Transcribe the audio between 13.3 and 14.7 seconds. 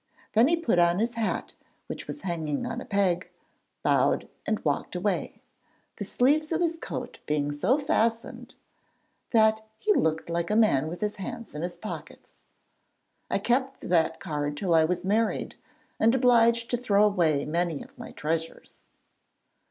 kept that card